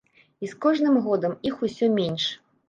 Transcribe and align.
І 0.45 0.47
з 0.53 0.55
кожным 0.65 0.97
годам 1.09 1.35
іх 1.51 1.61
усё 1.69 1.91
менш. 2.01 2.27